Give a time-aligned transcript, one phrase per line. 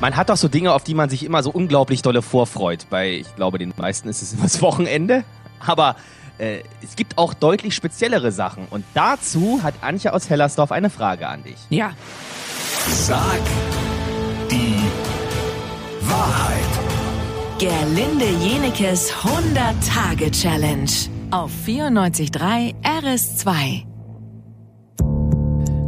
[0.00, 2.86] Man hat doch so Dinge, auf die man sich immer so unglaublich dolle vorfreut.
[2.88, 5.24] Bei, ich glaube, den meisten ist es immer das Wochenende.
[5.64, 5.96] Aber
[6.38, 8.66] äh, es gibt auch deutlich speziellere Sachen.
[8.70, 11.58] Und dazu hat Antje aus Hellersdorf eine Frage an dich.
[11.68, 11.92] Ja.
[12.88, 13.40] Sag
[14.50, 14.76] die
[16.00, 16.60] Wahrheit.
[17.58, 20.90] Gerlinde Jenekes 100-Tage-Challenge
[21.30, 23.89] auf 94.3 RS2.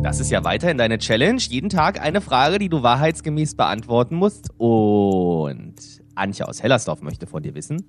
[0.02, 1.40] Das ist ja weiterhin deine Challenge.
[1.40, 4.48] Jeden Tag eine Frage, die du wahrheitsgemäß beantworten musst.
[4.58, 5.76] Und
[6.16, 7.84] Antje aus Hellersdorf möchte von dir wissen,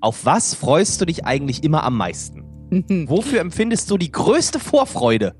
[0.00, 2.44] auf was freust du dich eigentlich immer am meisten?
[3.08, 5.34] Wofür empfindest du die größte Vorfreude?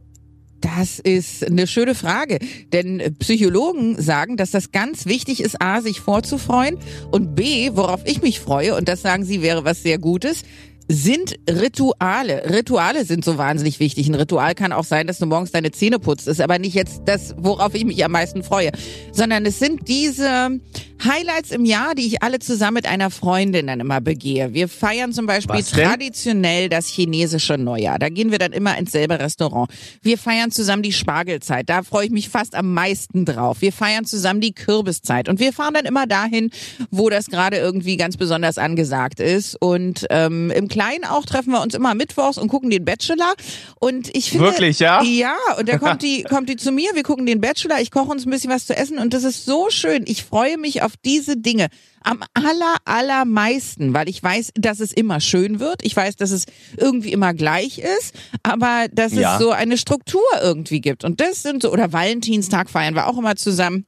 [0.60, 2.38] Das ist eine schöne Frage,
[2.72, 6.78] denn Psychologen sagen, dass das ganz wichtig ist, a, sich vorzufreuen
[7.10, 10.44] und b, worauf ich mich freue, und das sagen sie wäre was sehr Gutes,
[10.88, 12.50] sind Rituale.
[12.50, 14.08] Rituale sind so wahnsinnig wichtig.
[14.08, 16.28] Ein Ritual kann auch sein, dass du morgens deine Zähne putzt.
[16.28, 18.70] ist aber nicht jetzt das, worauf ich mich am meisten freue,
[19.12, 20.60] sondern es sind diese
[21.04, 24.54] Highlights im Jahr, die ich alle zusammen mit einer Freundin dann immer begehe.
[24.54, 27.98] Wir feiern zum Beispiel traditionell das chinesische Neujahr.
[27.98, 29.70] Da gehen wir dann immer ins selbe Restaurant.
[30.02, 31.68] Wir feiern zusammen die Spargelzeit.
[31.68, 33.60] Da freue ich mich fast am meisten drauf.
[33.60, 35.28] Wir feiern zusammen die Kürbiszeit.
[35.28, 36.50] Und wir fahren dann immer dahin,
[36.90, 39.60] wo das gerade irgendwie ganz besonders angesagt ist.
[39.60, 43.34] Und ähm, im Kleinen auch treffen wir uns immer mittwochs und gucken den Bachelor.
[43.80, 44.46] Und ich finde.
[44.46, 45.02] Wirklich, ja?
[45.02, 48.10] Ja, und da kommt die, kommt die zu mir, wir gucken den Bachelor, ich koche
[48.10, 50.04] uns ein bisschen was zu essen und das ist so schön.
[50.06, 51.68] Ich freue mich auf auf diese Dinge
[52.02, 55.84] am aller, allermeisten, weil ich weiß, dass es immer schön wird.
[55.84, 56.44] Ich weiß, dass es
[56.76, 59.34] irgendwie immer gleich ist, aber dass ja.
[59.34, 61.04] es so eine Struktur irgendwie gibt.
[61.04, 63.86] Und das sind so, oder Valentinstag feiern wir auch immer zusammen.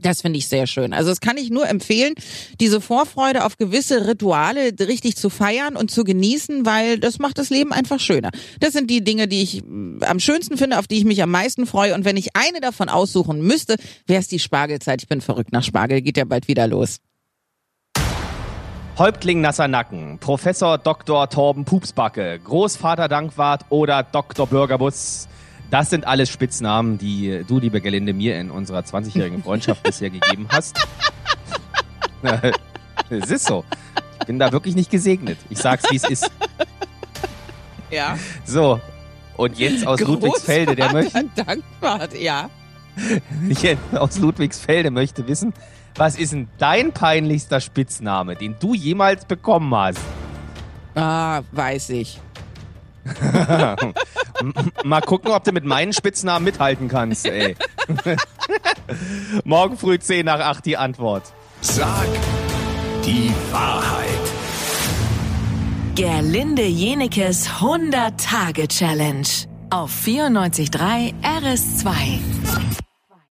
[0.00, 0.94] Das finde ich sehr schön.
[0.94, 2.14] Also das kann ich nur empfehlen,
[2.60, 7.50] diese Vorfreude auf gewisse Rituale richtig zu feiern und zu genießen, weil das macht das
[7.50, 8.30] Leben einfach schöner.
[8.58, 11.30] Das sind die Dinge, die ich mm, am schönsten finde, auf die ich mich am
[11.30, 11.94] meisten freue.
[11.94, 13.76] Und wenn ich eine davon aussuchen müsste,
[14.06, 15.02] wäre es die Spargelzeit.
[15.02, 16.96] Ich bin verrückt nach Spargel, geht ja bald wieder los.
[18.98, 21.28] Häuptling Nasser Nacken, Professor Dr.
[21.28, 24.46] Torben Pupsbacke, Großvater Dankwart oder Dr.
[24.46, 25.28] Bürgerbus.
[25.72, 30.46] Das sind alles Spitznamen, die du, liebe Gelinde, mir in unserer 20-jährigen Freundschaft bisher gegeben
[30.50, 30.78] hast.
[33.08, 33.64] es ist so.
[34.20, 35.38] Ich bin da wirklich nicht gesegnet.
[35.48, 36.30] Ich sag's, wie es ist.
[37.90, 38.18] Ja.
[38.46, 38.80] So.
[39.36, 41.28] Und Jens aus Großvater Ludwigsfelde, der möchte.
[41.36, 42.48] Dankbar, ja.
[43.50, 45.52] Jens aus Ludwigsfelde möchte wissen,
[45.96, 50.00] was ist denn dein peinlichster Spitzname, den du jemals bekommen hast?
[50.94, 52.18] Ah, weiß ich.
[54.84, 57.56] Mal gucken, ob du mit meinen Spitznamen mithalten kannst, ey.
[59.44, 61.32] Morgen früh 10 nach 8 die Antwort.
[61.60, 62.06] Sag
[63.04, 64.06] die Wahrheit.
[65.94, 69.26] Gerlinde Jenekes 100-Tage-Challenge
[69.70, 71.92] auf 94.3 RS2.